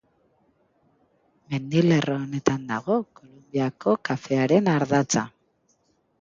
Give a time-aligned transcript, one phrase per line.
[1.53, 5.27] Mendilerro honetan dago Kolonbiako kafearen ardatza.